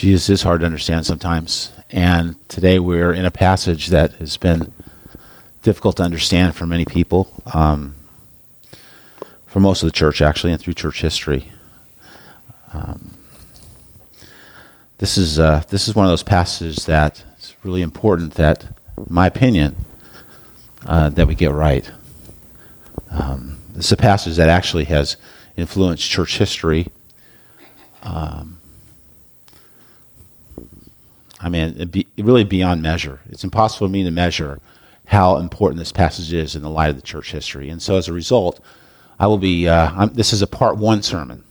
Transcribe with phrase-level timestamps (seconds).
[0.00, 1.70] Jesus is hard to understand sometimes.
[1.90, 4.72] And today we're in a passage that has been
[5.60, 7.94] difficult to understand for many people, um,
[9.46, 11.52] for most of the church, actually, and through church history.
[12.72, 13.10] Um,
[14.96, 18.64] this is uh, this is one of those passages that it's really important that,
[18.96, 19.76] in my opinion,
[20.86, 21.90] uh, that we get right.
[23.10, 25.18] Um, this is a passage that actually has
[25.58, 26.88] influenced church history.
[28.02, 28.59] Um,
[31.40, 33.20] I mean, be, really beyond measure.
[33.30, 34.60] It's impossible for me to measure
[35.06, 37.70] how important this passage is in the light of the church history.
[37.70, 38.60] And so, as a result,
[39.18, 39.68] I will be.
[39.68, 41.44] Uh, this is a part one sermon,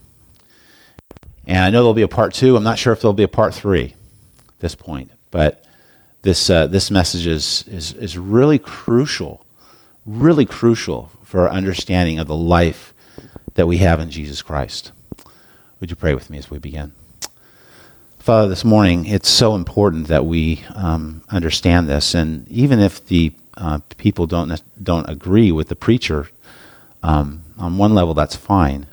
[1.46, 2.56] and I know there'll be a part two.
[2.56, 3.96] I'm not sure if there'll be a part three
[4.48, 5.66] at this point, but
[6.22, 9.46] this uh, this message is, is is really crucial,
[10.06, 12.94] really crucial for our understanding of the life
[13.56, 14.92] that we have in Jesus Christ.
[15.80, 16.94] Would you pray with me as we begin?
[18.30, 22.14] Father, this morning, it's so important that we um, understand this.
[22.14, 26.30] And even if the uh, people don't, don't agree with the preacher,
[27.02, 28.86] um, on one level, that's fine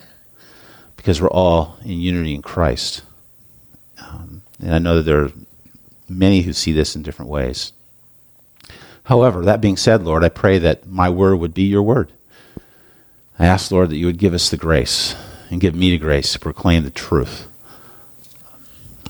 [0.97, 3.03] because we're all in unity in Christ.
[3.99, 5.33] Um, and I know that there are
[6.09, 7.75] many who see this in different ways.
[9.05, 12.11] However, that being said, Lord, I pray that my word would be your word.
[13.39, 15.15] I ask, Lord, that you would give us the grace
[15.51, 17.49] and give me the grace to proclaim the truth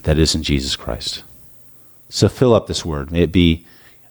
[0.07, 1.25] that is in Jesus Christ.
[2.09, 3.11] So fill up this word.
[3.11, 3.67] May it be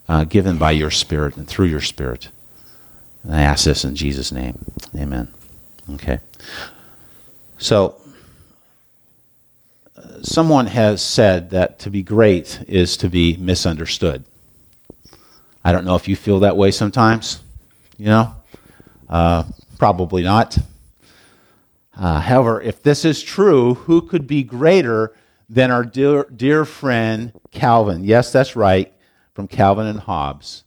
[0.10, 2.28] uh, given by your Spirit and through your Spirit.
[3.24, 4.60] And I ask this in Jesus' name.
[4.94, 5.30] Amen.
[5.94, 6.20] Okay.
[7.58, 7.96] So,
[9.96, 14.26] uh, someone has said that to be great is to be misunderstood.
[15.64, 17.42] I don't know if you feel that way sometimes,
[17.98, 18.36] you know?
[19.08, 19.44] Uh,
[19.78, 20.58] probably not.
[21.98, 25.14] Uh, however, if this is true, who could be greater
[25.50, 28.04] than our dear, dear friend Calvin.
[28.04, 28.94] Yes, that's right,
[29.34, 30.64] from Calvin and Hobbes.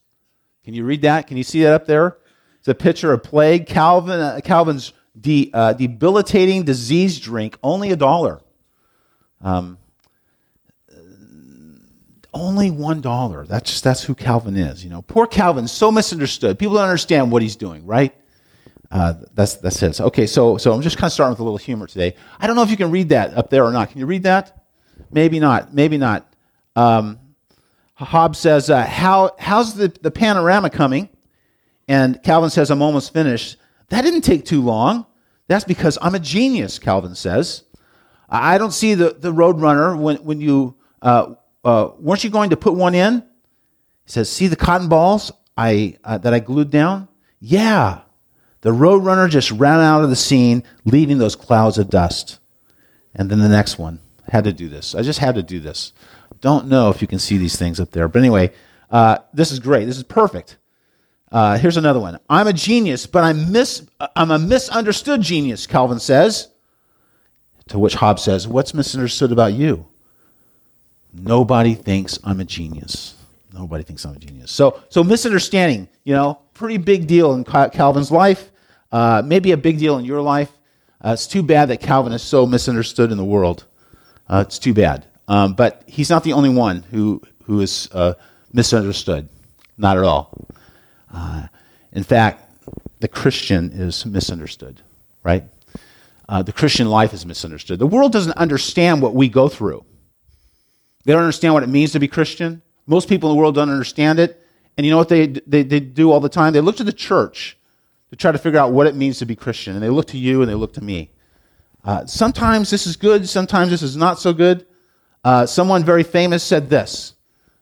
[0.65, 1.27] Can you read that?
[1.27, 2.19] Can you see that up there?
[2.59, 3.67] It's a picture of plague.
[3.67, 8.41] Calvin, uh, Calvin's de, uh, debilitating disease drink, only a dollar.
[9.41, 9.79] Um,
[12.35, 13.47] only one dollar.
[13.47, 14.85] That's that's who Calvin is.
[14.85, 16.59] You know, poor Calvin, so misunderstood.
[16.59, 18.15] People don't understand what he's doing, right?
[18.91, 20.01] Uh, that's that's it.
[20.01, 22.15] Okay, so so I'm just kind of starting with a little humor today.
[22.39, 23.91] I don't know if you can read that up there or not.
[23.91, 24.58] Can you read that?
[25.11, 25.75] Maybe not.
[25.75, 26.33] Maybe not.
[26.77, 27.19] Um,
[27.95, 31.09] Hobbes says, uh, How, How's the, the panorama coming?
[31.89, 33.57] And Calvin says, I'm almost finished.
[33.89, 35.07] That didn't take too long.
[35.49, 37.65] That's because I'm a genius, Calvin says.
[38.29, 42.57] I don't see the, the Roadrunner when, when you, uh, uh, weren't you going to
[42.57, 43.23] put one in?
[44.05, 47.09] He says, See the cotton balls I, uh, that I glued down?
[47.41, 48.03] Yeah.
[48.61, 52.39] The Roadrunner just ran out of the scene, leaving those clouds of dust.
[53.15, 54.01] And then the next one.
[54.29, 54.95] Had to do this.
[54.95, 55.93] I just had to do this.
[56.41, 58.09] Don't know if you can see these things up there.
[58.09, 58.53] But anyway,
[58.91, 59.87] uh, this is great.
[59.87, 60.57] This is perfect.
[61.31, 62.19] Uh, here's another one.
[62.29, 66.49] I'm a genius, but I'm, mis- I'm a misunderstood genius, Calvin says.
[67.69, 69.87] To which Hobbes says, What's misunderstood about you?
[71.13, 73.15] Nobody thinks I'm a genius.
[73.53, 74.51] Nobody thinks I'm a genius.
[74.51, 78.51] So, so misunderstanding, you know, pretty big deal in Calvin's life,
[78.93, 80.51] uh, maybe a big deal in your life.
[81.05, 83.65] Uh, it's too bad that Calvin is so misunderstood in the world.
[84.29, 85.07] Uh, it's too bad.
[85.27, 88.15] Um, but he's not the only one who, who is uh,
[88.53, 89.29] misunderstood.
[89.77, 90.47] Not at all.
[91.13, 91.47] Uh,
[91.93, 92.45] in fact,
[93.01, 94.83] the Christian is misunderstood,
[95.23, 95.45] right?
[96.29, 97.79] Uh, the Christian life is misunderstood.
[97.79, 99.85] The world doesn't understand what we go through.
[101.05, 102.61] They don't understand what it means to be Christian.
[102.87, 104.43] Most people in the world don't understand it.
[104.77, 106.53] And you know what they, they, they do all the time?
[106.53, 107.57] They look to the church
[108.11, 109.75] to try to figure out what it means to be Christian.
[109.75, 111.11] And they look to you and they look to me.
[111.85, 114.67] Uh, sometimes this is good, sometimes this is not so good.
[115.25, 117.15] Uh, someone very famous said this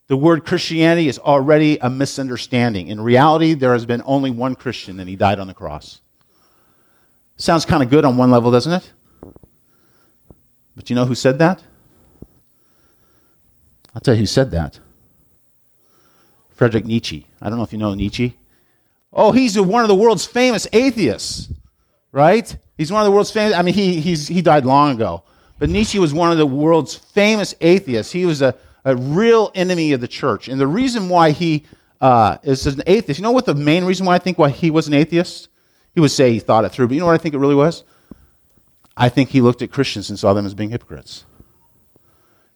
[0.09, 2.88] The word Christianity is already a misunderstanding.
[2.88, 6.00] In reality, there has been only one Christian, and he died on the cross.
[7.37, 8.93] Sounds kind of good on one level, doesn't it?
[10.75, 11.62] But you know who said that?
[13.95, 14.78] I'll tell you who said that.
[16.51, 17.27] Friedrich Nietzsche.
[17.41, 18.39] I don't know if you know Nietzsche.
[19.13, 21.48] Oh, he's one of the world's famous atheists,
[22.13, 22.57] right?
[22.77, 23.57] He's one of the world's famous.
[23.57, 25.23] I mean, he, he's, he died long ago.
[25.59, 28.13] But Nietzsche was one of the world's famous atheists.
[28.13, 30.49] He was a, a real enemy of the church.
[30.49, 31.65] And the reason why he
[32.01, 34.71] uh, is an atheist, you know what the main reason why I think why he
[34.71, 35.49] was an atheist?
[35.95, 37.55] He would say he thought it through, but you know what I think it really
[37.55, 37.84] was?
[38.97, 41.25] I think he looked at Christians and saw them as being hypocrites.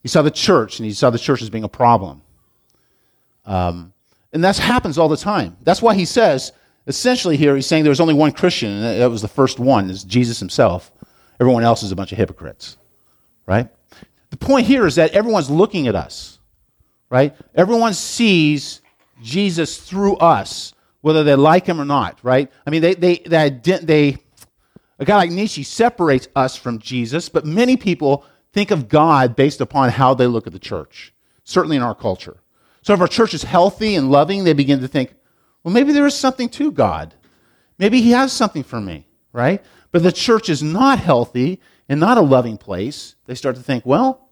[0.03, 2.23] He saw the church and he saw the church as being a problem.
[3.47, 3.93] Um,
[4.33, 5.57] and that happens all the time.
[5.63, 6.53] That's why he says
[6.87, 10.05] essentially here he's saying there's only one Christian, and that was the first one, is
[10.05, 10.93] Jesus himself.
[11.39, 12.77] Everyone else is a bunch of hypocrites,
[13.47, 13.69] right?
[14.31, 16.39] The point here is that everyone's looking at us,
[17.09, 17.35] right?
[17.55, 18.81] Everyone sees
[19.23, 22.51] Jesus through us, whether they like him or not, right?
[22.67, 24.19] I mean, they, they, they, they
[25.01, 29.63] a guy like Nietzsche separates us from Jesus, but many people think of God based
[29.63, 32.37] upon how they look at the church, certainly in our culture.
[32.83, 35.15] So if our church is healthy and loving, they begin to think,
[35.63, 37.15] well, maybe there is something to God.
[37.79, 39.63] Maybe he has something for me, right?
[39.93, 43.17] But the church is not healthy and not a loving place.
[43.27, 44.29] They start to think, well,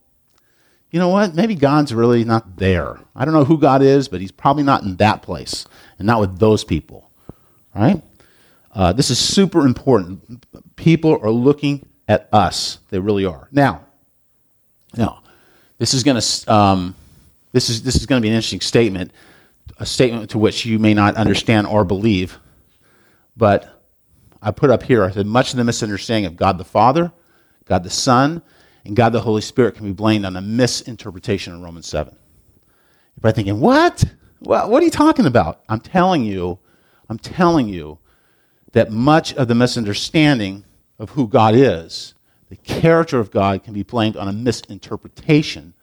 [0.90, 1.34] you know what?
[1.34, 2.98] Maybe God's really not there.
[3.14, 5.66] I don't know who God is, but he's probably not in that place
[5.98, 7.10] and not with those people,
[7.74, 8.02] right?
[8.72, 10.44] Uh, this is super important.
[10.76, 12.78] People are looking at us.
[12.90, 13.48] They really are.
[13.52, 13.84] Now,
[14.96, 15.22] now,
[15.78, 16.94] this is going to um,
[17.52, 19.12] this is this is going to be an interesting statement,
[19.78, 22.38] a statement to which you may not understand or believe,
[23.36, 23.78] but
[24.40, 25.04] I put up here.
[25.04, 27.12] I said much of the misunderstanding of God the Father,
[27.64, 28.42] God the Son,
[28.84, 32.14] and God the Holy Spirit can be blamed on a misinterpretation of Romans seven.
[32.14, 34.04] You're probably thinking, what?
[34.40, 35.62] What, what are you talking about?
[35.68, 36.58] I'm telling you,
[37.08, 37.98] I'm telling you
[38.72, 40.64] that much of the misunderstanding
[40.98, 42.14] of who God is,
[42.48, 45.74] the character of God, can be blamed on a misinterpretation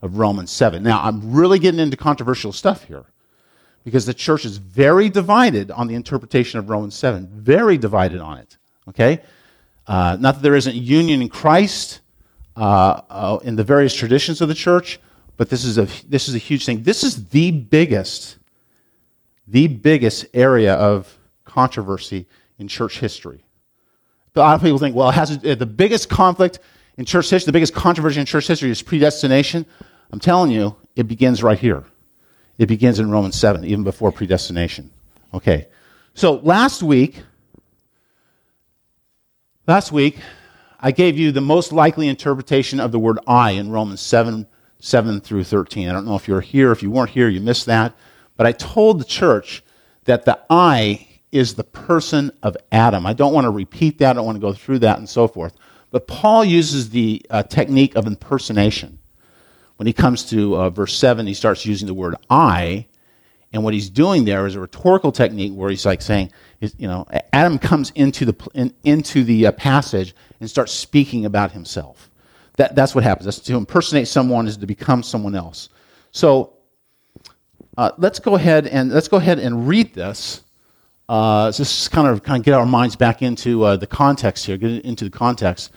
[0.00, 0.82] of Romans 7.
[0.82, 3.04] Now, I'm really getting into controversial stuff here
[3.84, 8.38] because the church is very divided on the interpretation of Romans 7, very divided on
[8.38, 8.56] it.
[8.88, 9.20] Okay?
[9.86, 12.00] Uh, not that there isn't union in Christ
[12.56, 15.00] uh, uh, in the various traditions of the church,
[15.36, 16.82] but this is, a, this is a huge thing.
[16.82, 18.36] This is the biggest,
[19.48, 22.26] the biggest area of controversy
[22.58, 23.44] in church history.
[24.34, 26.58] A lot of people think, well, it has the biggest conflict
[26.96, 29.66] in church history, the biggest controversy in church history is predestination.
[30.10, 31.84] I'm telling you, it begins right here.
[32.62, 34.92] It begins in Romans 7, even before predestination.
[35.34, 35.66] Okay.
[36.14, 37.20] So last week,
[39.66, 40.20] last week,
[40.78, 44.46] I gave you the most likely interpretation of the word I in Romans 7,
[44.78, 45.88] 7 through 13.
[45.88, 46.70] I don't know if you're here.
[46.70, 47.96] If you weren't here, you missed that.
[48.36, 49.64] But I told the church
[50.04, 53.06] that the I is the person of Adam.
[53.06, 55.26] I don't want to repeat that, I don't want to go through that and so
[55.26, 55.54] forth.
[55.90, 59.00] But Paul uses the uh, technique of impersonation.
[59.82, 62.86] When he comes to uh, verse 7, he starts using the word I.
[63.52, 66.30] And what he's doing there is a rhetorical technique where he's like saying,
[66.60, 71.50] you know, Adam comes into the, in, into the uh, passage and starts speaking about
[71.50, 72.12] himself.
[72.58, 73.24] That, that's what happens.
[73.24, 75.68] That's to impersonate someone is to become someone else.
[76.12, 76.52] So
[77.76, 80.42] uh, let's go ahead and let's go ahead and read this
[81.08, 84.56] uh, just kind of kind of get our minds back into uh, the context here,
[84.56, 85.72] get into the context,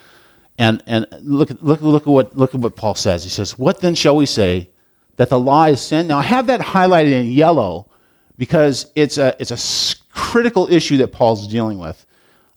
[0.58, 3.24] and and look at look look at what look at what Paul says.
[3.24, 4.70] He says, "What then shall we say
[5.18, 7.90] that the law is sin?" Now I have that highlighted in yellow
[8.38, 12.06] because it's a it's a critical issue that Paul's dealing with,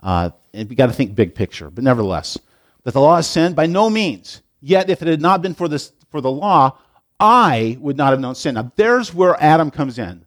[0.02, 1.70] uh, and we got to think big picture.
[1.70, 2.38] But nevertheless,
[2.84, 4.42] that the law is sin by no means.
[4.60, 6.78] Yet if it had not been for this for the law,
[7.18, 8.54] I would not have known sin.
[8.54, 10.24] Now there's where Adam comes in.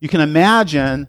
[0.00, 1.08] You can imagine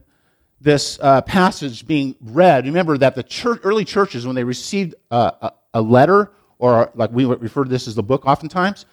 [0.61, 5.51] this uh, passage being read, remember that the church, early churches, when they received uh,
[5.73, 8.85] a, letter, or like we refer to this as the book oftentimes,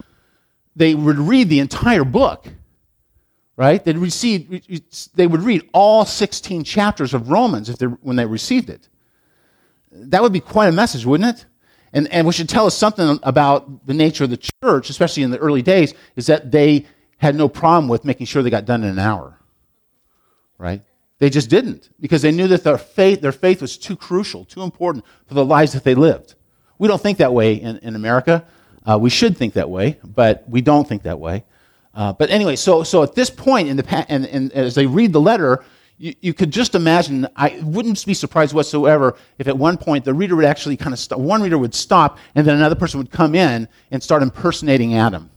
[0.75, 2.47] they would read the entire book,
[3.57, 3.83] right?
[3.85, 8.69] They'd receive, they would read all 16 chapters of Romans if they, when they received
[8.71, 8.89] it.
[9.91, 11.47] That would be quite a message, wouldn't it?
[11.93, 15.31] And, and what should tell us something about the nature of the church, especially in
[15.31, 16.85] the early days, is that they
[17.17, 19.39] had no problem with making sure they got done in an hour,
[20.59, 20.83] right?
[21.19, 24.63] They just didn't because they knew that their faith, their faith was too crucial, too
[24.63, 26.35] important for the lives that they lived.
[26.79, 28.45] We don't think that way in, in America.
[28.85, 31.45] Uh, we should think that way, but we don't think that way.
[31.95, 35.13] Uh, but anyway, so, so at this point, in the, and, and as they read
[35.13, 35.65] the letter,
[35.99, 40.13] you, you, could just imagine, I wouldn't be surprised whatsoever if at one point the
[40.13, 43.35] reader would actually kind of one reader would stop, and then another person would come
[43.35, 45.31] in and start impersonating Adam.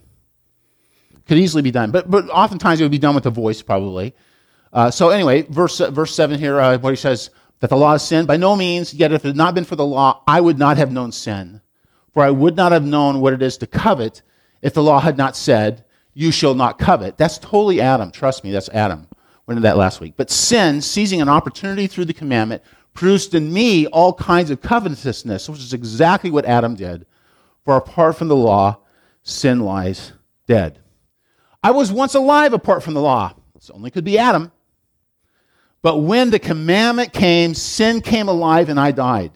[1.28, 4.14] Could easily be done, but, but oftentimes it would be done with a voice, probably.
[4.74, 7.30] Uh, so anyway, verse, verse 7 here, uh, where he says
[7.60, 8.26] that the law is sin.
[8.26, 10.78] By no means, yet if it had not been for the law, I would not
[10.78, 11.62] have known sin.
[12.14, 14.22] For I would not have known what it is to covet
[14.62, 17.18] if the law had not said, you shall not covet.
[17.18, 18.12] That's totally Adam.
[18.12, 19.08] Trust me, that's Adam.
[19.46, 20.16] Went into that last week.
[20.18, 22.62] But sin, seizing an opportunity through the commandment,
[22.94, 27.06] produced in me all kinds of covetousness, which is exactly what Adam did.
[27.64, 28.80] For apart from the law,
[29.24, 30.12] sin lies
[30.48, 30.80] dead.
[31.64, 33.34] I was once alive apart from the law.
[33.54, 34.52] This only could be Adam.
[35.82, 39.32] But when the commandment came, sin came alive and I died.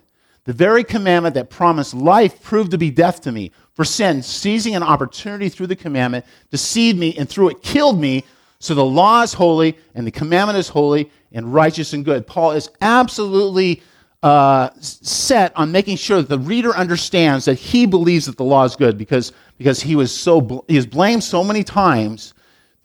[0.45, 3.51] The very commandment that promised life proved to be death to me.
[3.73, 8.25] For sin, seizing an opportunity through the commandment, deceived me and through it killed me.
[8.59, 12.27] So the law is holy and the commandment is holy and righteous and good.
[12.27, 13.81] Paul is absolutely
[14.21, 18.63] uh, set on making sure that the reader understands that he believes that the law
[18.63, 22.33] is good because, because he was so he was blamed so many times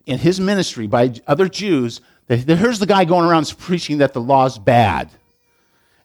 [0.07, 4.45] in his ministry by other Jews here's the guy going around preaching that the law
[4.47, 5.11] is bad.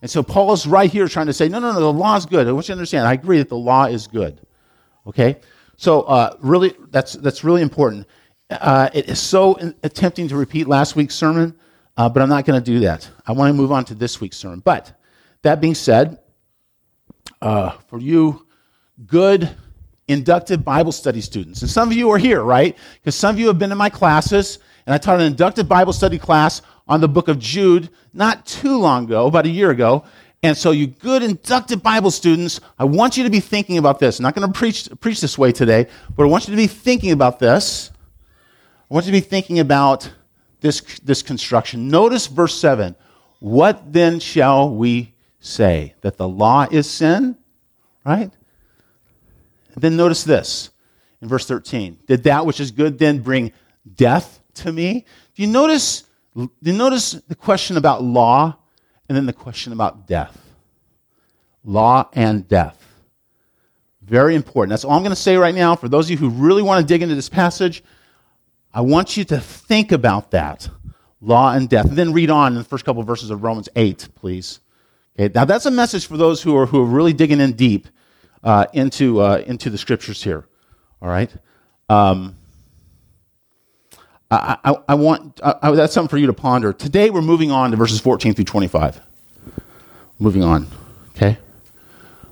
[0.01, 2.25] And so Paul is right here trying to say, no, no, no, the law is
[2.25, 2.47] good.
[2.47, 3.07] I want you to understand.
[3.07, 4.41] I agree that the law is good.
[5.07, 5.39] Okay?
[5.77, 8.07] So uh, really, that's, that's really important.
[8.49, 11.57] Uh, it is so attempting to repeat last week's sermon,
[11.97, 13.09] uh, but I'm not going to do that.
[13.25, 14.59] I want to move on to this week's sermon.
[14.59, 14.91] But
[15.41, 16.19] that being said,
[17.41, 18.45] uh, for you
[19.05, 19.49] good
[20.07, 22.77] inductive Bible study students, and some of you are here, right?
[22.95, 25.93] Because some of you have been in my classes, and I taught an inductive Bible
[25.93, 30.03] study class on the book of Jude not too long ago, about a year ago.
[30.41, 34.19] And so, you good inductive Bible students, I want you to be thinking about this.
[34.19, 36.67] I'm not going to preach, preach this way today, but I want you to be
[36.67, 37.91] thinking about this.
[38.91, 40.11] I want you to be thinking about
[40.59, 41.87] this, this construction.
[41.87, 42.95] Notice verse 7.
[43.39, 45.95] What then shall we say?
[46.01, 47.37] That the law is sin?
[48.05, 48.31] Right?
[49.77, 50.71] Then notice this
[51.21, 51.99] in verse 13.
[52.05, 53.53] Did that which is good then bring
[53.95, 55.05] death to me?
[55.35, 56.03] Do you notice
[56.35, 58.57] do you notice the question about law
[59.07, 60.39] and then the question about death.
[61.63, 62.79] Law and death.
[64.01, 64.71] Very important.
[64.71, 65.75] That's all I'm going to say right now.
[65.75, 67.83] For those of you who really want to dig into this passage,
[68.73, 70.67] I want you to think about that
[71.21, 71.85] law and death.
[71.85, 74.59] And then read on in the first couple of verses of Romans 8, please.
[75.17, 77.87] Okay, now that's a message for those who are, who are really digging in deep
[78.43, 80.47] uh, into, uh, into the scriptures here.
[81.01, 81.31] All right?
[81.87, 82.35] Um,
[84.33, 86.73] I, I, I want, I, that's something for you to ponder.
[86.73, 88.99] Today we're moving on to verses 14 through 25.
[90.17, 90.67] Moving on,
[91.09, 91.37] okay?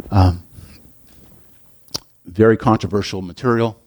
[0.10, 0.44] Um,
[2.26, 3.80] very controversial material.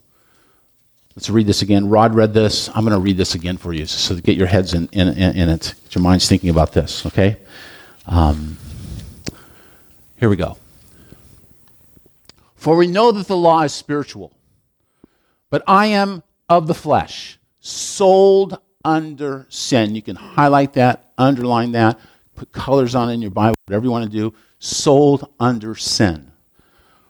[1.16, 1.88] Let's read this again.
[1.88, 2.68] Rod read this.
[2.68, 5.49] I'm going to read this again for you so get your heads in, in, in
[5.49, 7.37] it, get your minds thinking about this, okay?
[8.06, 8.59] Um,
[10.16, 10.56] here we go.
[12.54, 14.33] For we know that the law is spiritual,
[15.50, 19.94] but I am of the flesh sold under sin.
[19.94, 21.99] You can highlight that, underline that,
[22.35, 24.35] put colors on it in your Bible, whatever you want to do.
[24.59, 26.30] Sold under sin.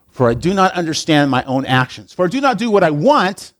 [0.09, 2.13] For I do not understand my own actions.
[2.13, 3.53] For I do not do what I want,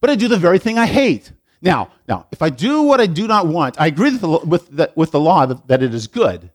[0.00, 1.30] but I do the very thing I hate.
[1.62, 4.76] Now, now, if I do what I do not want, I agree with the, with
[4.76, 6.50] the, with the law that, that it is good.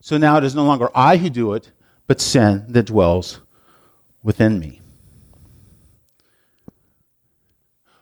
[0.00, 1.70] So now it is no longer I who do it,
[2.06, 3.40] but sin that dwells
[4.22, 4.81] within me.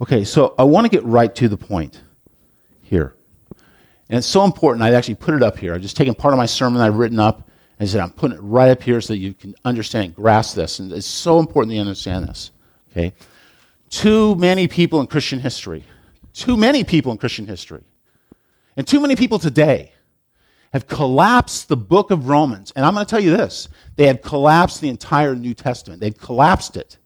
[0.00, 2.02] Okay, so I want to get right to the point
[2.82, 3.14] here.
[4.08, 5.74] And it's so important, I've actually put it up here.
[5.74, 7.48] I've just taken part of my sermon I've written up
[7.78, 10.78] and said, I'm putting it right up here so that you can understand grasp this.
[10.78, 12.50] And it's so important that you understand this.
[12.90, 13.14] Okay?
[13.88, 15.84] Too many people in Christian history,
[16.32, 17.82] too many people in Christian history,
[18.76, 19.92] and too many people today
[20.72, 22.72] have collapsed the book of Romans.
[22.76, 26.16] And I'm going to tell you this they have collapsed the entire New Testament, they've
[26.16, 26.98] collapsed it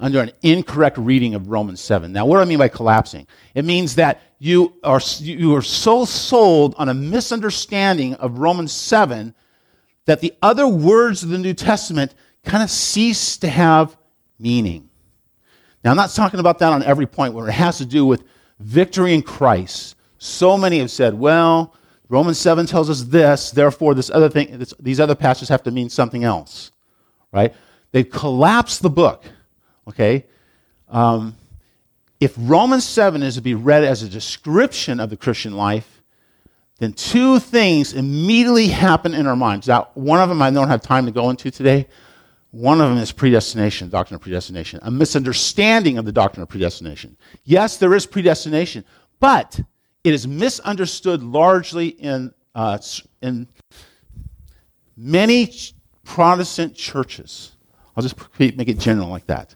[0.00, 2.10] under an incorrect reading of Romans 7.
[2.10, 3.26] Now, what do I mean by collapsing?
[3.54, 9.34] It means that you are, you are so sold on a misunderstanding of Romans 7
[10.06, 12.14] that the other words of the New Testament
[12.44, 13.96] kind of cease to have
[14.38, 14.88] meaning.
[15.84, 18.24] Now, I'm not talking about that on every point where it has to do with
[18.58, 19.96] victory in Christ.
[20.16, 21.74] So many have said, well,
[22.08, 25.70] Romans 7 tells us this, therefore this other thing, this, these other passages have to
[25.70, 26.70] mean something else,
[27.32, 27.54] right?
[27.92, 29.24] They've collapsed the book
[29.88, 30.26] Okay?
[30.88, 31.36] Um,
[32.20, 36.02] if Romans 7 is to be read as a description of the Christian life,
[36.78, 39.68] then two things immediately happen in our minds.
[39.68, 41.86] Now, one of them I don't have time to go into today.
[42.52, 47.16] One of them is predestination, doctrine of predestination, a misunderstanding of the doctrine of predestination.
[47.44, 48.84] Yes, there is predestination,
[49.20, 49.60] but
[50.02, 52.78] it is misunderstood largely in, uh,
[53.22, 53.46] in
[54.96, 55.52] many
[56.04, 57.52] Protestant churches.
[57.96, 59.54] I'll just make it general like that.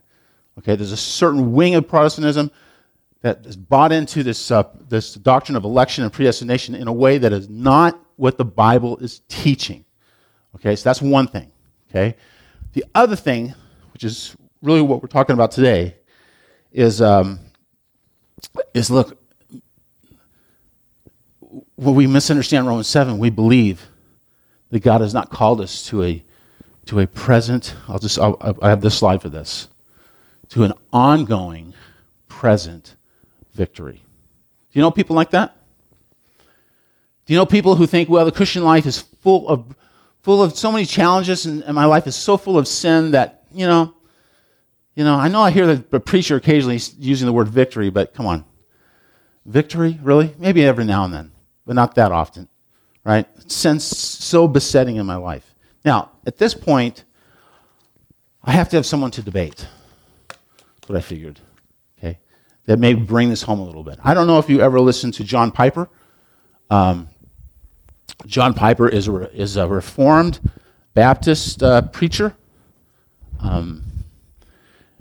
[0.58, 2.50] Okay, there's a certain wing of Protestantism
[3.22, 7.18] that is bought into this, uh, this doctrine of election and predestination in a way
[7.18, 9.84] that is not what the Bible is teaching.
[10.56, 11.50] Okay, so that's one thing.
[11.90, 12.16] Okay,
[12.72, 13.54] the other thing,
[13.92, 15.96] which is really what we're talking about today,
[16.70, 17.40] is um,
[18.74, 19.18] is look,
[21.76, 23.88] when we misunderstand Romans seven, we believe
[24.70, 26.24] that God has not called us to a
[26.86, 27.74] to a present.
[27.88, 29.68] I'll just I'll, I have this slide for this
[30.50, 31.74] to an ongoing,
[32.28, 32.96] present
[33.52, 34.02] victory.
[34.72, 35.56] Do you know people like that?
[37.26, 39.74] Do you know people who think, well, the Christian life is full of
[40.22, 43.44] full of so many challenges and, and my life is so full of sin that,
[43.52, 43.94] you know,
[44.94, 48.26] you know, I know I hear the preacher occasionally using the word victory, but come
[48.26, 48.44] on.
[49.44, 49.98] Victory?
[50.02, 50.34] Really?
[50.38, 51.32] Maybe every now and then,
[51.66, 52.48] but not that often,
[53.04, 53.26] right?
[53.50, 55.54] Sin's so besetting in my life.
[55.84, 57.04] Now, at this point,
[58.42, 59.66] I have to have someone to debate.
[60.84, 61.40] That's what I figured.
[61.96, 62.18] Okay?
[62.66, 63.98] That may bring this home a little bit.
[64.04, 65.88] I don't know if you ever listened to John Piper.
[66.68, 67.08] Um,
[68.26, 70.40] John Piper is a, is a Reformed
[70.92, 72.36] Baptist uh, preacher.
[73.40, 73.82] Um,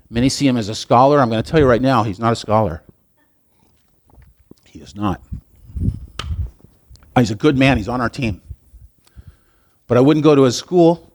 [0.08, 1.20] many see him as a scholar.
[1.20, 2.82] I'm going to tell you right now, he's not a scholar.
[4.64, 5.20] He is not.
[7.14, 7.76] He's a good man.
[7.76, 8.40] He's on our team.
[9.86, 11.12] But I wouldn't go to his school.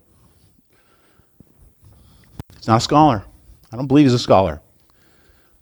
[2.56, 3.26] He's not a scholar.
[3.72, 4.62] I don't believe he's a scholar.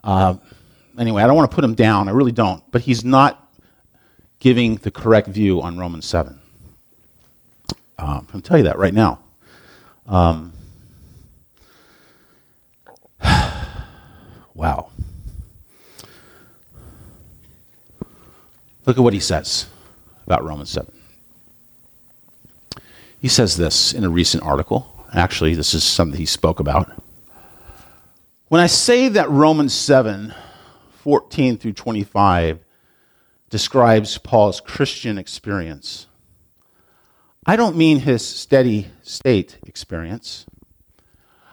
[0.03, 0.35] Uh,
[0.97, 2.07] anyway, I don't want to put him down.
[2.07, 2.63] I really don't.
[2.71, 3.51] But he's not
[4.39, 6.39] giving the correct view on Romans 7.
[7.99, 9.19] Um, I'll tell you that right now.
[10.05, 10.53] Um,
[14.53, 14.89] wow.
[18.85, 19.67] Look at what he says
[20.25, 20.93] about Romans 7.
[23.19, 24.93] He says this in a recent article.
[25.13, 26.91] Actually, this is something he spoke about.
[28.49, 30.33] When I say that Romans 7,
[30.99, 32.59] 14 through 25,
[33.49, 36.07] describes Paul's Christian experience.
[37.45, 40.45] I don't mean his steady state experience.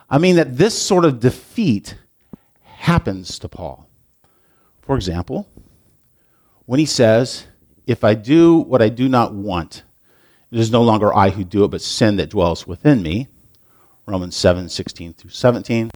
[0.09, 1.97] I mean that this sort of defeat
[2.63, 3.89] happens to Paul.
[4.81, 5.49] For example,
[6.65, 7.45] when he says,
[7.85, 9.83] If I do what I do not want,
[10.49, 13.27] it is no longer I who do it, but sin that dwells within me.
[14.05, 15.91] Romans 7 16 through 17.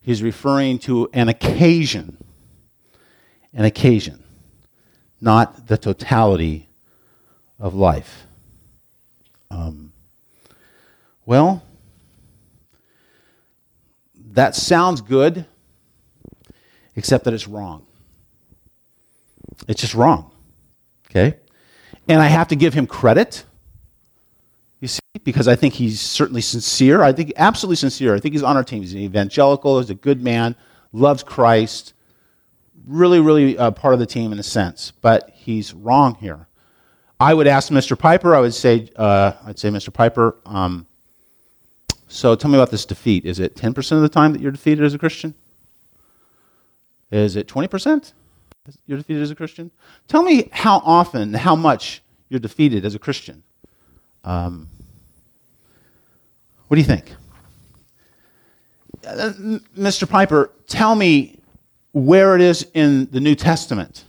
[0.00, 2.16] He's referring to an occasion.
[3.52, 4.22] An occasion
[5.20, 6.68] not the totality
[7.58, 8.26] of life.
[9.50, 9.92] Um,
[11.26, 11.62] well,
[14.32, 15.44] that sounds good,
[16.96, 17.84] except that it's wrong.
[19.68, 20.32] It's just wrong.
[21.10, 21.36] Okay?
[22.08, 23.44] And I have to give him credit,
[24.80, 27.02] you see, because I think he's certainly sincere.
[27.02, 28.14] I think absolutely sincere.
[28.14, 28.82] I think he's on our team.
[28.82, 30.56] He's an evangelical, he's a good man,
[30.92, 31.92] loves Christ,
[32.86, 36.46] really, really uh, part of the team in a sense, but he's wrong here.
[37.18, 37.98] I would ask Mr.
[37.98, 38.34] Piper.
[38.34, 39.92] I would say, uh, I'd say, Mr.
[39.92, 40.36] Piper.
[40.46, 40.86] Um,
[42.08, 43.26] so tell me about this defeat.
[43.26, 45.34] Is it ten percent of the time that you're defeated as a Christian?
[47.10, 48.14] Is it twenty percent?
[48.86, 49.70] You're defeated as a Christian.
[50.08, 53.42] Tell me how often, how much you're defeated as a Christian.
[54.24, 54.68] Um,
[56.68, 57.14] what do you think?
[59.06, 59.32] Uh,
[59.76, 60.08] Mr.
[60.08, 61.38] Piper, tell me
[61.92, 64.04] where it is in the New Testament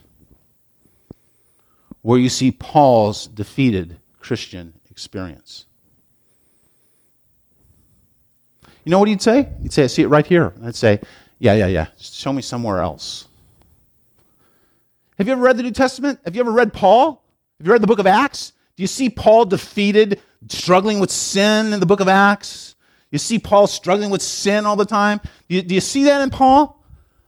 [2.01, 5.65] where you see Paul's defeated Christian experience.
[8.83, 9.47] You know what he'd say?
[9.61, 10.53] He'd say, I see it right here.
[10.63, 10.99] I'd say,
[11.39, 11.87] yeah, yeah, yeah.
[11.97, 13.27] Show me somewhere else.
[15.17, 16.19] Have you ever read the New Testament?
[16.25, 17.23] Have you ever read Paul?
[17.59, 18.53] Have you read the book of Acts?
[18.81, 22.73] Do you see Paul defeated, struggling with sin in the book of Acts?
[23.11, 25.19] You see Paul struggling with sin all the time?
[25.47, 26.83] Do you, do you see that in Paul?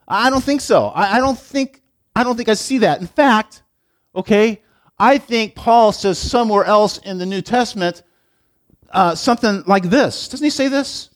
[0.08, 0.88] I don't think so.
[0.88, 1.84] I, I, don't think
[2.16, 3.02] I don't think I see that.
[3.02, 3.62] In fact,
[4.16, 4.64] okay,
[4.98, 8.02] I think Paul says somewhere else in the New Testament
[8.90, 10.28] uh, something like this.
[10.30, 11.12] Doesn't he say this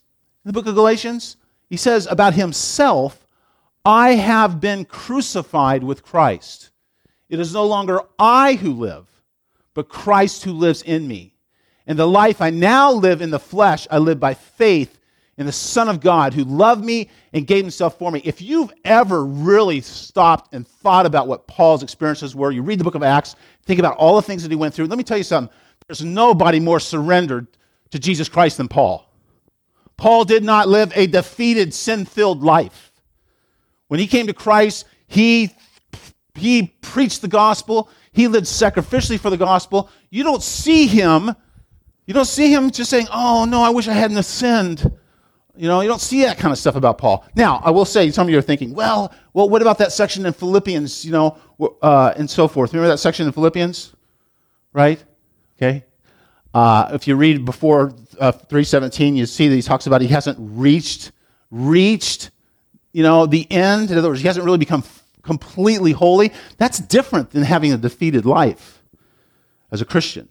[0.46, 1.38] in the book of Galatians?
[1.68, 3.26] He says about himself,
[3.84, 6.70] I have been crucified with Christ.
[7.28, 9.08] It is no longer I who live,
[9.78, 11.36] but Christ who lives in me.
[11.86, 14.98] And the life I now live in the flesh, I live by faith
[15.38, 18.20] in the Son of God who loved me and gave himself for me.
[18.26, 22.84] If you've ever really stopped and thought about what Paul's experiences were, you read the
[22.84, 23.36] book of Acts,
[23.66, 24.88] think about all the things that he went through.
[24.88, 25.56] Let me tell you something.
[25.88, 27.46] There's nobody more surrendered
[27.92, 29.08] to Jesus Christ than Paul.
[29.96, 32.92] Paul did not live a defeated, sin filled life.
[33.90, 35.56] When he came to Christ, he,
[36.34, 39.92] he preached the gospel, he lived sacrificially for the gospel.
[40.10, 41.36] You don't see him.
[42.08, 44.92] You don't see him just saying, Oh, no, I wish I hadn't sinned.
[45.56, 47.24] You know, you don't see that kind of stuff about Paul.
[47.36, 50.26] Now, I will say, some of you are thinking, well, well, what about that section
[50.26, 51.38] in Philippians, you know,
[51.84, 52.74] uh, and so forth.
[52.74, 53.94] Remember that section in Philippians?
[54.74, 55.04] Right?
[55.58, 55.86] Okay.
[56.56, 60.38] Uh, if you read before uh, 317, you see that he talks about he hasn't
[60.40, 61.12] reached,
[61.52, 62.32] reached,
[62.94, 63.92] you know, the end.
[63.92, 64.84] In other words, he hasn't really become
[65.28, 66.34] completely holy.
[66.58, 68.82] That's different than having a defeated life
[69.70, 70.28] as a Christian,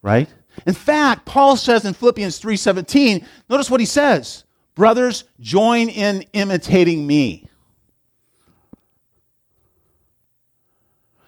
[0.00, 0.28] right?
[0.66, 7.06] In fact, Paul says in Philippians 3:17, notice what he says, "Brothers, join in imitating
[7.06, 7.46] me."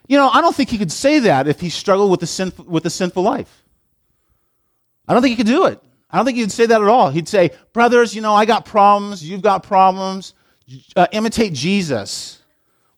[0.07, 2.51] You know, I don't think he could say that if he struggled with a, sin,
[2.67, 3.63] with a sinful life.
[5.07, 5.83] I don't think he could do it.
[6.11, 7.11] I don't think he'd say that at all.
[7.11, 9.23] He'd say, Brothers, you know, I got problems.
[9.23, 10.33] You've got problems.
[10.97, 12.38] Uh, imitate Jesus,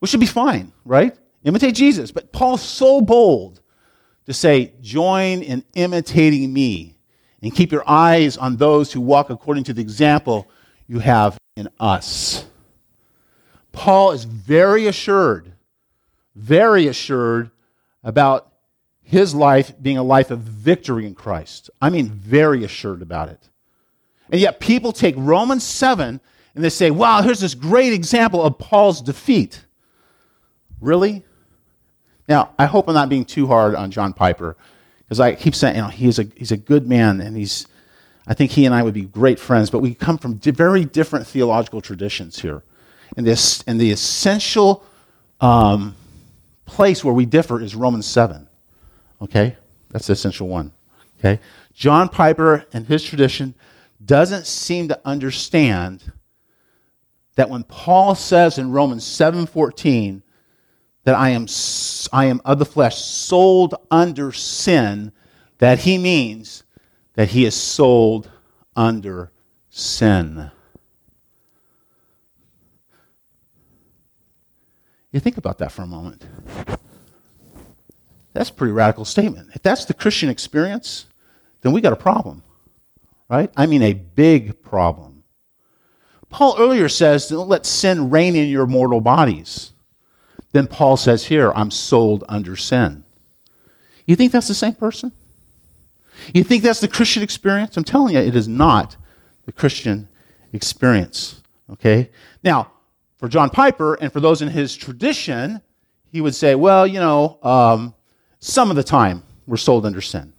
[0.01, 1.17] which should be fine, right?
[1.45, 2.11] Imitate Jesus.
[2.11, 3.61] But Paul's so bold
[4.27, 6.97] to say, Join in imitating me
[7.43, 10.51] and keep your eyes on those who walk according to the example
[10.87, 12.45] you have in us.
[13.73, 15.53] Paul is very assured,
[16.35, 17.51] very assured
[18.03, 18.53] about
[19.03, 21.71] his life being a life of victory in Christ.
[21.81, 23.49] I mean, very assured about it.
[24.31, 26.21] And yet, people take Romans 7
[26.55, 29.65] and they say, wow, here's this great example of Paul's defeat.
[30.81, 31.25] Really?
[32.29, 34.57] Now, I hope I'm not being too hard on John Piper
[35.01, 37.67] because I keep saying, you know, he's a, he's a good man and he's,
[38.27, 41.27] I think he and I would be great friends, but we come from very different
[41.27, 42.63] theological traditions here.
[43.17, 44.85] And, this, and the essential
[45.41, 45.97] um,
[46.65, 48.47] place where we differ is Romans 7.
[49.21, 49.57] Okay?
[49.91, 50.71] That's the essential one.
[51.19, 51.41] Okay?
[51.75, 53.55] John Piper and his tradition
[54.05, 56.13] doesn't seem to understand
[57.35, 60.23] that when Paul says in Romans 7:14
[61.11, 61.47] that I am
[62.13, 65.11] I am of the flesh sold under sin
[65.59, 66.63] that he means
[67.15, 68.31] that he is sold
[68.77, 69.33] under
[69.71, 70.53] sin.
[75.11, 76.25] You think about that for a moment.
[78.33, 79.49] That's a pretty radical statement.
[79.53, 81.07] If that's the Christian experience,
[81.63, 82.45] then we got a problem,
[83.29, 83.51] right?
[83.57, 85.25] I mean, a big problem.
[86.29, 89.70] Paul earlier says, don't let sin reign in your mortal bodies.
[90.53, 93.05] Then Paul says here, I'm sold under sin.
[94.07, 95.13] You think that's the same person?
[96.35, 97.77] You think that's the Christian experience?
[97.77, 98.97] I'm telling you, it is not
[99.47, 100.09] the Christian
[100.53, 101.43] experience.
[101.73, 102.11] Okay?
[102.43, 102.73] Now,
[103.17, 105.61] for John Piper and for those in his tradition,
[106.11, 107.95] he would say, well, you know, um,
[108.41, 110.33] some of the time we're sold under sin.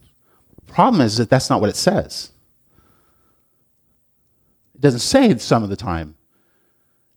[0.66, 2.30] Problem is that that's not what it says.
[4.74, 6.16] It doesn't say some of the time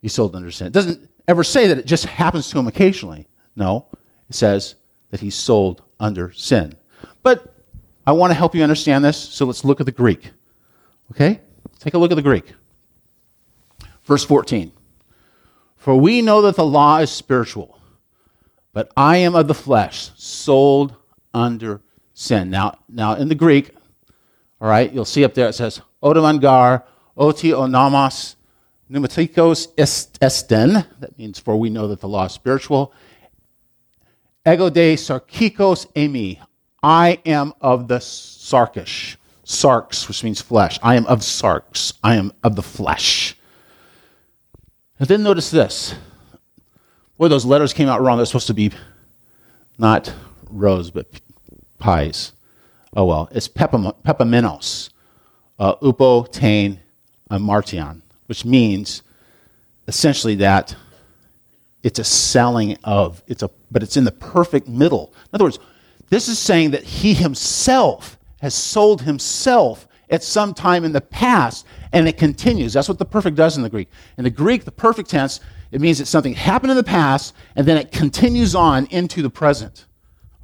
[0.01, 0.67] he's sold under sin.
[0.67, 3.27] It doesn't ever say that it just happens to him occasionally.
[3.55, 3.87] No,
[4.29, 4.75] it says
[5.11, 6.75] that he's sold under sin.
[7.23, 7.53] But
[8.05, 10.31] I want to help you understand this, so let's look at the Greek.
[11.11, 11.39] Okay?
[11.79, 12.53] Take a look at the Greek.
[14.03, 14.71] Verse 14.
[15.77, 17.75] For we know that the law is spiritual
[18.75, 20.97] but I am of the flesh, sold
[21.33, 21.81] under
[22.13, 22.49] sin.
[22.49, 23.73] Now, now in the Greek,
[24.59, 26.83] all right, you'll see up there it says, Odomangar,
[27.15, 28.34] oti onamos,
[28.91, 29.67] pneumatikos
[30.21, 30.85] esten.
[30.99, 32.93] That means, for we know that the law is spiritual.
[34.47, 36.39] Ego de sarkikos emi.
[36.83, 39.17] I am of the sarkish.
[39.43, 40.79] Sarx, which means flesh.
[40.81, 41.93] I am of sarx.
[42.03, 43.37] I am of the flesh.
[44.99, 45.93] And then notice this.
[47.17, 48.17] Boy, those letters came out wrong.
[48.17, 48.71] They're supposed to be
[49.77, 50.13] not
[50.49, 51.07] rose, but
[51.79, 52.31] pies.
[52.95, 54.89] Oh well, it's pepaminos,
[55.59, 56.79] uh, upo, tain,
[57.29, 59.03] uh, martion, which means
[59.87, 60.75] essentially that
[61.83, 65.13] it's a selling of, it's a, but it's in the perfect middle.
[65.15, 65.59] In other words,
[66.09, 71.65] this is saying that he himself has sold himself at some time in the past,
[71.91, 72.73] and it continues.
[72.73, 73.89] That's what the perfect does in the Greek.
[74.17, 75.39] In the Greek, the perfect tense
[75.71, 79.29] it means that something happened in the past and then it continues on into the
[79.29, 79.87] present.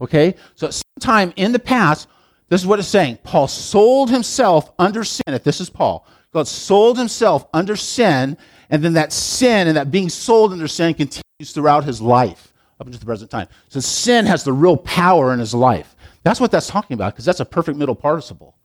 [0.02, 0.36] Okay?
[0.56, 2.10] So at some time in the past,
[2.50, 3.20] this is what it's saying.
[3.24, 5.24] Paul sold himself under sin.
[5.28, 8.38] If this is Paul, God sold himself under sin,
[8.70, 12.88] and then that sin and that being sold under sin continues throughout his life up
[12.88, 13.48] until the present time.
[13.68, 15.96] So sin has the real power in his life.
[16.24, 18.56] That's what that's talking about, because that's a perfect middle participle.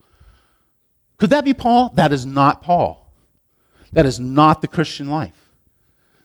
[1.17, 1.93] Could that be Paul?
[1.95, 3.13] That is not Paul.
[3.93, 5.51] That is not the Christian life.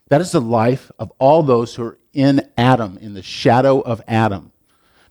[0.10, 4.02] That is the life of all those who are in Adam, in the shadow of
[4.08, 4.52] Adam.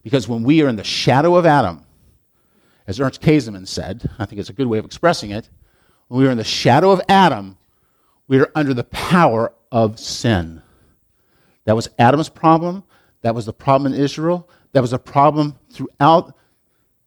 [0.02, 1.84] Because when we are in the shadow of Adam,
[2.86, 5.48] as Ernst Käsemann said, I think it's a good way of expressing it,
[6.10, 7.56] when we are in the shadow of Adam,
[8.26, 10.60] we are under the power of sin.
[11.66, 12.82] That was Adam's problem.
[13.22, 14.50] That was the problem in Israel.
[14.72, 16.34] That was a problem throughout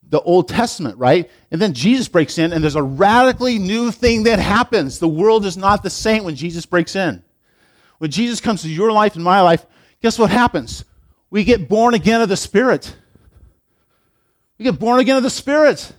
[0.08, 1.30] the Old Testament, right?
[1.52, 5.00] And then Jesus breaks in, and there's a radically new thing that happens.
[5.00, 7.22] The world is not the same when Jesus breaks in.
[7.98, 9.66] When Jesus comes to your life and my life,
[10.02, 10.86] guess what happens?
[11.30, 12.96] We get born again of the Spirit.
[14.58, 15.92] We get born again of the Spirit.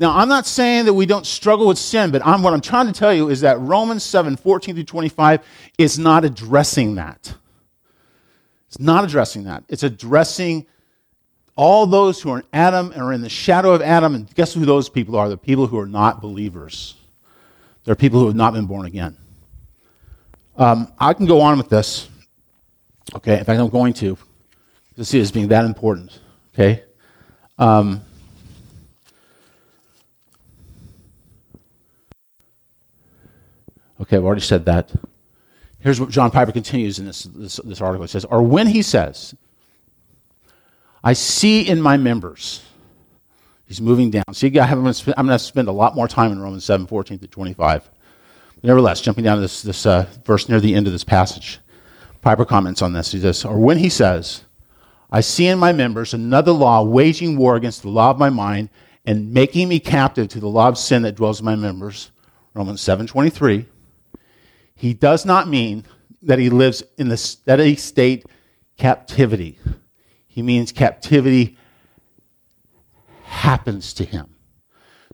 [0.00, 2.86] Now, I'm not saying that we don't struggle with sin, but I'm, what I'm trying
[2.86, 7.34] to tell you is that Romans 7 14 through 25 is not addressing that.
[8.68, 9.64] It's not addressing that.
[9.68, 10.64] It's addressing
[11.54, 14.14] all those who are in Adam and are in the shadow of Adam.
[14.14, 15.28] And guess who those people are?
[15.28, 16.94] The people who are not believers.
[17.84, 19.18] They're people who have not been born again.
[20.56, 22.08] Um, I can go on with this.
[23.16, 24.16] Okay, in fact, I'm going to.
[24.96, 26.18] It as being that important.
[26.54, 26.84] Okay?
[27.58, 28.02] Um,
[34.00, 34.92] okay, I've already said that.
[35.80, 38.04] Here's what John Piper continues in this, this, this article.
[38.04, 39.34] It says, Or when he says,
[41.02, 42.62] I see in my members,
[43.64, 44.24] he's moving down.
[44.32, 47.90] See, I'm going to spend a lot more time in Romans 7 14 to 25.
[48.62, 51.60] Nevertheless, jumping down to this, this uh, verse near the end of this passage,
[52.20, 53.12] Piper comments on this.
[53.12, 54.44] He says, Or when he says,
[55.10, 58.68] I see in my members another law waging war against the law of my mind
[59.06, 62.10] and making me captive to the law of sin that dwells in my members.
[62.54, 63.66] Romans 7:23.
[64.80, 65.84] He does not mean
[66.22, 68.24] that he lives in the steady state
[68.78, 69.58] captivity.
[70.26, 71.58] He means captivity
[73.24, 74.34] happens to him.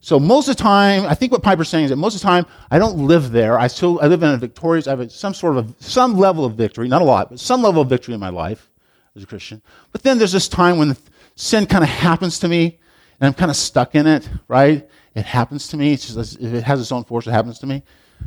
[0.00, 2.26] So most of the time, I think what Piper's saying is that most of the
[2.28, 3.58] time, I don't live there.
[3.58, 6.54] I still I live in a victorious, I have some sort of some level of
[6.54, 8.70] victory, not a lot, but some level of victory in my life
[9.16, 9.62] as a Christian.
[9.90, 10.96] But then there's this time when
[11.34, 12.78] sin kind of happens to me,
[13.18, 14.88] and I'm kind of stuck in it, right?
[15.16, 15.94] It happens to me.
[15.94, 17.82] It's just, it has its own force, it happens to me.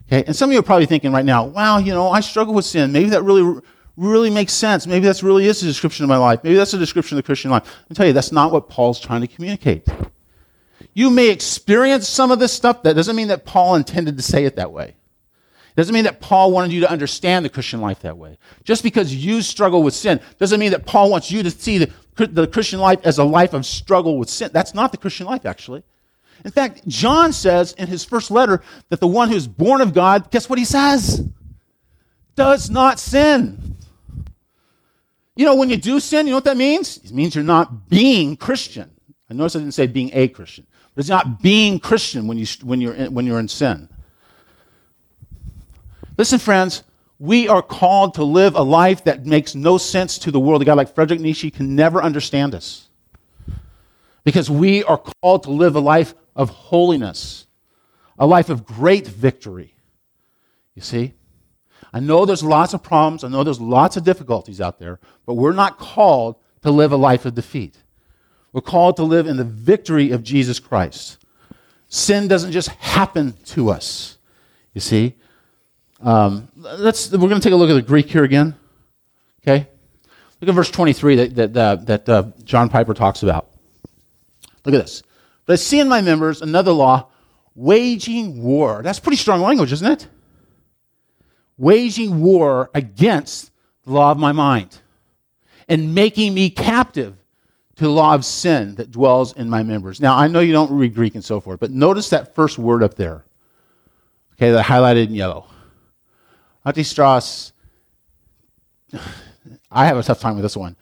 [0.07, 2.53] Okay, and some of you are probably thinking right now, wow, you know, I struggle
[2.53, 2.91] with sin.
[2.91, 3.61] Maybe that really,
[3.95, 4.87] really makes sense.
[4.87, 6.43] Maybe that's really is a description of my life.
[6.43, 7.63] Maybe that's a description of the Christian life.
[7.89, 9.87] I tell you, that's not what Paul's trying to communicate.
[10.93, 12.83] You may experience some of this stuff.
[12.83, 14.95] That doesn't mean that Paul intended to say it that way.
[15.75, 18.37] Doesn't mean that Paul wanted you to understand the Christian life that way.
[18.65, 21.91] Just because you struggle with sin doesn't mean that Paul wants you to see the,
[22.15, 24.49] the Christian life as a life of struggle with sin.
[24.51, 25.83] That's not the Christian life, actually.
[26.45, 30.31] In fact, John says in his first letter that the one who's born of God,
[30.31, 31.27] guess what he says?
[32.35, 33.75] Does not sin.
[35.35, 36.97] You know, when you do sin, you know what that means?
[36.97, 38.91] It means you're not being Christian.
[39.29, 42.45] I notice I didn't say being a Christian, but it's not being Christian when, you,
[42.63, 43.87] when, you're, in, when you're in sin.
[46.17, 46.83] Listen, friends,
[47.19, 50.61] we are called to live a life that makes no sense to the world.
[50.61, 52.87] A guy like Frederick Nietzsche can never understand us.
[54.23, 57.47] Because we are called to live a life of holiness,
[58.17, 59.75] a life of great victory.
[60.73, 61.13] You see?
[61.91, 65.33] I know there's lots of problems, I know there's lots of difficulties out there, but
[65.33, 67.75] we're not called to live a life of defeat.
[68.53, 71.17] We're called to live in the victory of Jesus Christ.
[71.89, 74.17] Sin doesn't just happen to us.
[74.73, 75.15] You see?
[75.99, 78.55] Um, let's, we're going to take a look at the Greek here again.
[79.43, 79.67] Okay?
[80.39, 83.49] Look at verse 23 that, that, uh, that uh, John Piper talks about.
[84.63, 85.03] Look at this.
[85.49, 87.07] But I see in my members another law,
[87.55, 88.83] waging war.
[88.83, 90.07] That's pretty strong language, isn't it?
[91.57, 93.49] Waging war against
[93.83, 94.77] the law of my mind
[95.67, 97.17] and making me captive
[97.77, 99.99] to the law of sin that dwells in my members.
[99.99, 102.83] Now, I know you don't read Greek and so forth, but notice that first word
[102.83, 103.25] up there.
[104.33, 105.47] Okay, that highlighted in yellow.
[106.63, 107.53] Antistros,
[109.71, 110.75] I have a tough time with this one.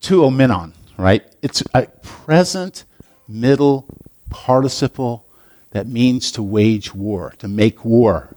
[0.00, 1.24] To omenon, right?
[1.40, 2.84] It's a present
[3.26, 3.86] middle
[4.30, 5.26] participle
[5.72, 8.28] that means to wage war, to make war.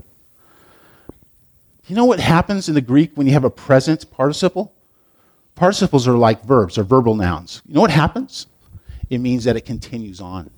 [1.88, 4.74] You know what happens in the Greek when you have a present participle?
[5.56, 7.62] Participles are like verbs, they're verbal nouns.
[7.68, 8.48] You know what happens?
[9.10, 10.50] It means that it continues on.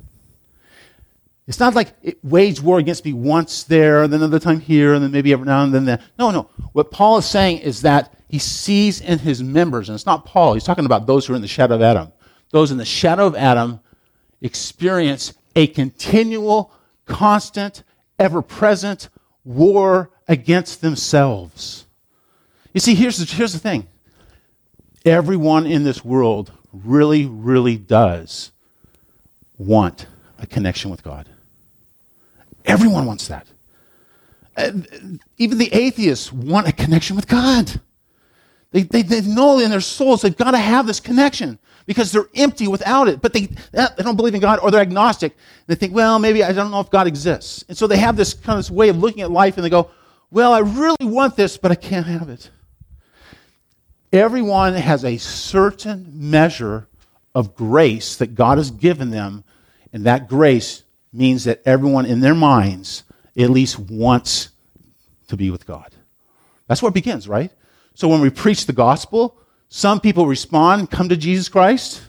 [1.48, 4.94] It's not like it waged war against me once there, and then another time here,
[4.94, 6.00] and then maybe every now and then there.
[6.18, 6.50] No, no.
[6.74, 10.54] What Paul is saying is that he sees in his members, and it's not Paul,
[10.54, 12.12] he's talking about those who are in the shadow of Adam.
[12.52, 13.80] Those in the shadow of Adam
[14.46, 16.72] experience a continual,
[17.06, 17.84] constant,
[18.20, 19.10] ever present
[19.44, 21.86] war against themselves.
[22.74, 23.88] You see, here's the, here's the thing
[25.06, 28.52] everyone in this world really, really does
[29.58, 30.08] want
[30.40, 31.30] a connection with God.
[32.66, 33.48] Everyone wants that.
[35.38, 37.80] Even the atheists want a connection with God.
[38.76, 42.28] They, they, they know in their souls they've got to have this connection because they're
[42.36, 43.22] empty without it.
[43.22, 45.34] But they, eh, they don't believe in God or they're agnostic.
[45.68, 47.64] They think, well, maybe I don't know if God exists.
[47.70, 49.92] And so they have this kind of way of looking at life and they go,
[50.30, 52.50] well, I really want this, but I can't have it.
[54.12, 56.90] Everyone has a certain measure
[57.34, 59.46] of grace that God has given them,
[59.94, 60.84] and that grace
[61.14, 63.04] means that everyone in their minds
[63.38, 64.50] at least wants
[65.30, 65.94] to be with God.
[66.68, 67.52] That's where it begins, right?
[67.96, 69.38] So when we preach the gospel,
[69.70, 72.02] some people respond, come to Jesus Christ,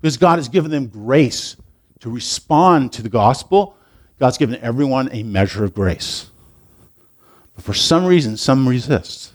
[0.00, 1.56] because God has given them grace
[2.00, 3.76] to respond to the gospel.
[4.20, 6.30] God's given everyone a measure of grace.
[7.54, 9.32] But for some reason, some resist.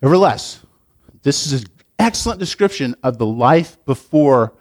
[0.00, 0.60] Nevertheless,
[1.22, 4.52] this is an excellent description of the life before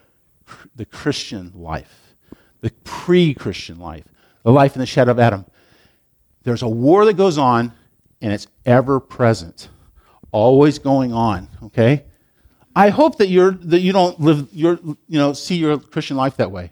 [0.76, 2.15] the Christian life,
[2.60, 4.06] the pre Christian life,
[4.44, 5.46] the life in the shadow of Adam.
[6.44, 7.74] There's a war that goes on,
[8.21, 9.69] and it's ever present,
[10.31, 12.05] always going on, okay?
[12.75, 16.38] I hope that you're that you don't live your you know see your Christian life
[16.38, 16.71] that way.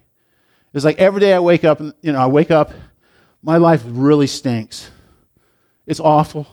[0.72, 2.72] It's like every day I wake up and you know I wake up,
[3.42, 4.90] my life really stinks.
[5.86, 6.46] It's awful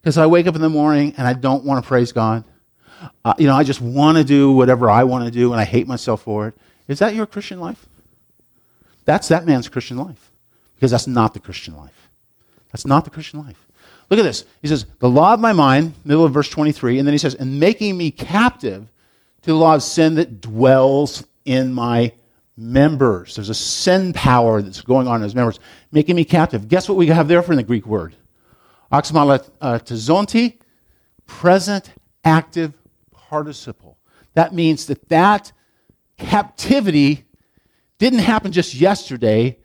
[0.00, 2.44] because I wake up in the morning and I don't want to praise God.
[3.24, 5.64] Uh, you know I just want to do whatever I want to do and I
[5.64, 6.54] hate myself for it.
[6.86, 7.86] Is that your Christian life?
[9.04, 10.30] That's that man's Christian life
[10.76, 12.08] because that's not the Christian life.
[12.70, 13.66] That's not the Christian life.
[14.10, 14.44] Look at this.
[14.60, 17.34] He says, The law of my mind, middle of verse 23, and then he says,
[17.36, 18.88] And making me captive
[19.42, 22.12] to the law of sin that dwells in my
[22.56, 23.36] members.
[23.36, 25.60] There's a sin power that's going on in his members,
[25.92, 26.68] making me captive.
[26.68, 28.14] Guess what we have there for in the Greek word?
[28.92, 30.58] Oxymolatizonti,
[31.26, 31.92] present
[32.24, 32.74] active
[33.12, 33.96] participle.
[34.34, 35.52] That means that that
[36.18, 37.24] captivity
[37.98, 39.58] didn't happen just yesterday,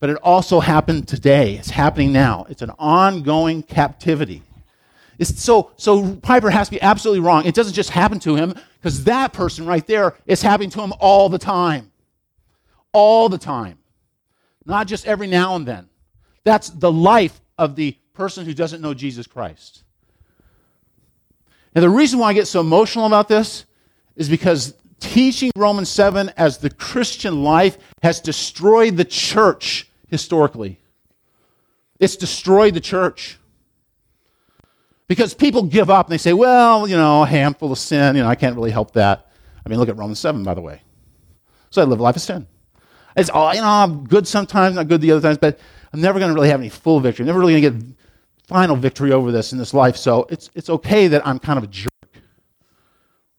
[0.00, 1.56] but it also happened today.
[1.56, 2.46] It's happening now.
[2.48, 4.42] It's an ongoing captivity.
[5.18, 7.44] It's so, so Piper has to be absolutely wrong.
[7.44, 10.94] It doesn't just happen to him because that person right there is happening to him
[10.98, 11.92] all the time.
[12.92, 13.78] All the time.
[14.64, 15.90] Not just every now and then.
[16.44, 19.84] That's the life of the person who doesn't know Jesus Christ.
[21.74, 23.66] And the reason why I get so emotional about this
[24.16, 30.80] is because teaching Romans 7 as the Christian life has destroyed the church historically.
[31.98, 33.38] It's destroyed the church.
[35.06, 38.22] Because people give up and they say, well, you know, a handful of sin, you
[38.22, 39.28] know, I can't really help that.
[39.64, 40.82] I mean, look at Romans 7, by the way.
[41.70, 42.46] So I live a life of sin.
[43.16, 45.58] It's all, you know, I'm good sometimes, not good the other times, but
[45.92, 47.24] I'm never going to really have any full victory.
[47.24, 47.96] I'm never really going to get
[48.46, 49.96] final victory over this in this life.
[49.96, 51.90] So it's, it's okay that I'm kind of a jerk,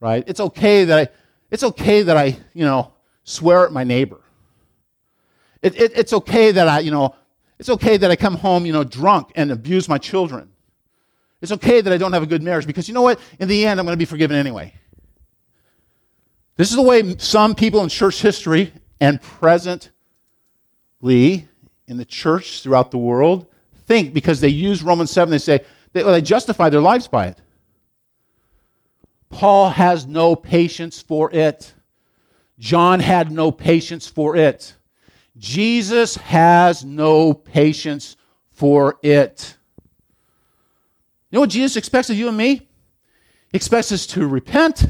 [0.00, 0.24] right?
[0.26, 1.08] It's okay that I,
[1.50, 2.92] it's okay that I, you know,
[3.24, 4.21] swear at my neighbor.
[5.62, 7.14] It, it, it's okay that I, you know,
[7.58, 10.50] it's okay that I come home, you know, drunk and abuse my children.
[11.40, 13.20] It's okay that I don't have a good marriage because you know what?
[13.38, 14.74] In the end, I'm going to be forgiven anyway.
[16.56, 19.92] This is the way some people in church history and presently
[21.02, 23.46] in the church throughout the world
[23.86, 27.26] think because they use Romans 7, they say, they, well, they justify their lives by
[27.26, 27.38] it.
[29.28, 31.72] Paul has no patience for it.
[32.58, 34.74] John had no patience for it.
[35.42, 38.16] Jesus has no patience
[38.52, 39.56] for it.
[41.30, 42.68] You know what Jesus expects of you and me?
[43.50, 44.86] He expects us to repent,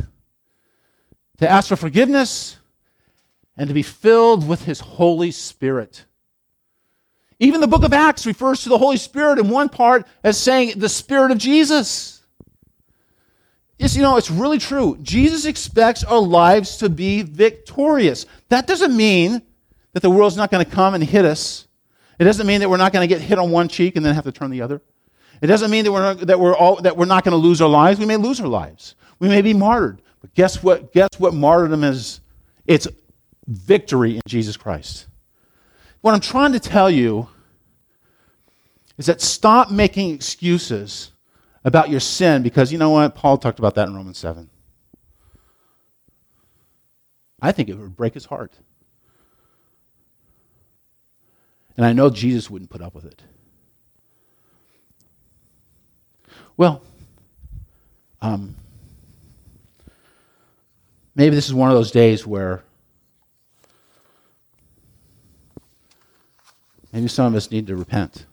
[1.38, 2.58] to ask for forgiveness,
[3.56, 6.04] and to be filled with His Holy Spirit.
[7.38, 10.74] Even the book of Acts refers to the Holy Spirit in one part as saying
[10.76, 12.22] the Spirit of Jesus.
[13.78, 14.98] It's, you know, it's really true.
[15.00, 18.26] Jesus expects our lives to be victorious.
[18.50, 19.40] That doesn't mean
[19.92, 21.66] that the world's not going to come and hit us.
[22.18, 24.14] It doesn't mean that we're not going to get hit on one cheek and then
[24.14, 24.81] have to turn the other.
[25.40, 27.61] It doesn't mean that we're not, that we're all, that we're not going to lose
[27.61, 27.98] our lives.
[27.98, 28.94] We may lose our lives.
[29.18, 30.00] We may be martyred.
[30.20, 30.92] But guess what?
[30.92, 32.20] Guess what martyrdom is?
[32.66, 32.87] It's
[33.46, 35.09] victory in Jesus Christ.
[36.00, 37.28] What I'm trying to tell you
[38.98, 41.11] is that stop making excuses
[41.64, 43.14] about your sin because you know what?
[43.14, 44.48] Paul talked about that in Romans 7.
[47.40, 48.52] I think it would break his heart.
[51.76, 53.22] And I know Jesus wouldn't put up with it.
[56.56, 56.82] Well,
[58.20, 58.54] um,
[61.14, 62.62] maybe this is one of those days where
[66.92, 68.27] maybe some of us need to repent.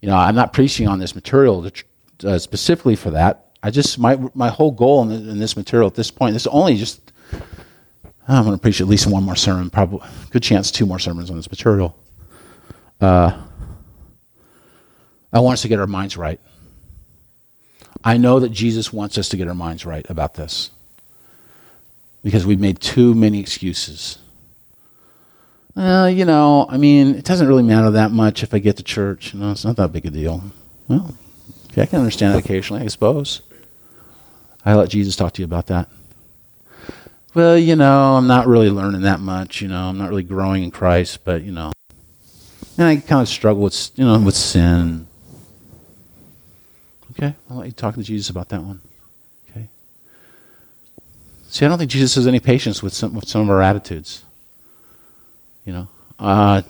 [0.00, 1.84] You know, I'm not preaching on this material to,
[2.28, 3.46] uh, specifically for that.
[3.62, 6.34] I just my my whole goal in, in this material at this point.
[6.34, 7.12] This is only just
[8.28, 11.30] I'm going to preach at least one more sermon, probably good chance two more sermons
[11.30, 11.96] on this material.
[13.00, 13.40] Uh,
[15.32, 16.40] I want us to get our minds right.
[18.02, 20.70] I know that Jesus wants us to get our minds right about this
[22.22, 24.18] because we've made too many excuses.
[25.74, 28.82] Well, you know, I mean, it doesn't really matter that much if I get to
[28.82, 29.34] church.
[29.34, 30.42] You know, it's not that big a deal.
[30.88, 31.16] Well,
[31.70, 33.42] okay, I can understand that occasionally, I suppose.
[34.64, 35.88] I let Jesus talk to you about that.
[37.36, 39.60] Well, you know, I'm not really learning that much.
[39.60, 41.70] You know, I'm not really growing in Christ, but you know,
[42.78, 45.06] and I kind of struggle with you know with sin.
[47.10, 48.80] Okay, I'll let you talk to Jesus about that one.
[49.50, 49.68] Okay.
[51.50, 54.24] See, I don't think Jesus has any patience with some with some of our attitudes.
[55.66, 56.62] You know, uh,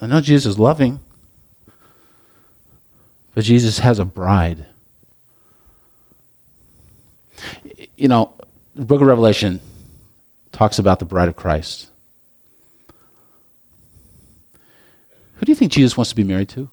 [0.00, 1.00] I know Jesus is loving,
[3.34, 4.66] but Jesus has a bride.
[8.02, 8.34] You know,
[8.74, 9.60] the book of Revelation
[10.50, 11.88] talks about the bride of Christ.
[15.36, 16.68] Who do you think Jesus wants to be married to?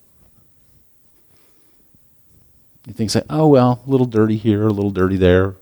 [2.88, 5.53] You think, say, oh, well, a little dirty here, a little dirty there.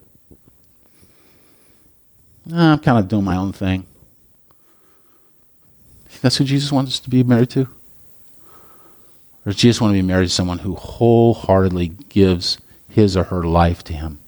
[2.49, 3.85] Ah, I'm kind of doing my own thing.
[6.21, 7.63] That's who Jesus wants to be married to?
[9.45, 12.57] Or does Jesus want to be married to someone who wholeheartedly gives
[12.87, 14.19] his or her life to him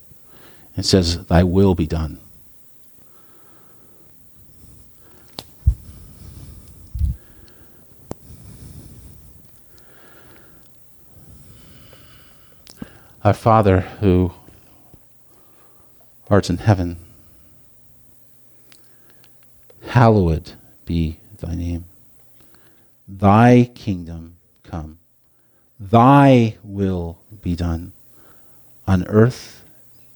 [0.80, 2.20] and says, Thy will be done?
[13.26, 14.32] Our Father who
[16.30, 16.96] art in heaven,
[19.88, 20.54] hallowed
[20.86, 21.84] be thy name.
[23.06, 25.00] Thy kingdom come.
[25.78, 27.92] Thy will be done
[28.88, 29.59] on earth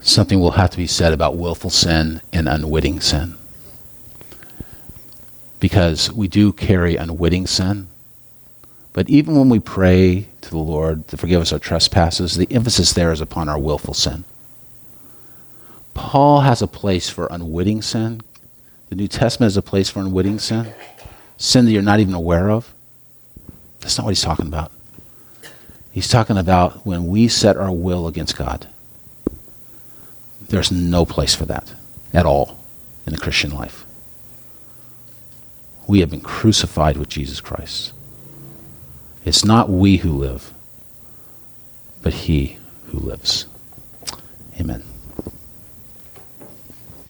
[0.00, 3.36] Something will have to be said about willful sin and unwitting sin.
[5.60, 7.88] Because we do carry unwitting sin.
[8.92, 12.92] But even when we pray to the Lord to forgive us our trespasses, the emphasis
[12.92, 14.24] there is upon our willful sin.
[15.94, 18.22] Paul has a place for unwitting sin.
[18.88, 20.72] The New Testament has a place for unwitting sin.
[21.36, 22.72] Sin that you're not even aware of.
[23.80, 24.72] That's not what he's talking about.
[25.90, 28.68] He's talking about when we set our will against God.
[30.48, 31.74] There's no place for that
[32.12, 32.58] at all
[33.06, 33.84] in the Christian life.
[35.86, 37.92] We have been crucified with Jesus Christ.
[39.24, 40.52] It's not we who live,
[42.02, 43.46] but He who lives.
[44.58, 44.82] Amen.